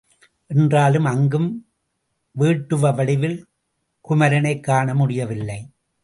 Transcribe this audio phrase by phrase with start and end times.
[0.47, 1.65] என்றாலும் அங்கும்
[2.39, 3.47] வேட்டுவ வடிவில்
[4.01, 5.59] குமரனைக் காண முடியவில்லை.